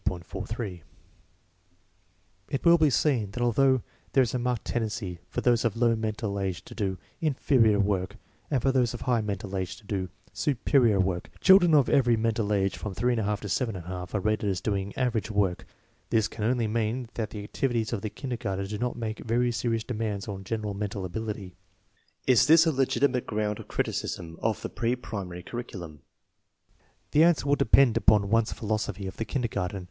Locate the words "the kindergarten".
18.01-18.65, 29.17-29.79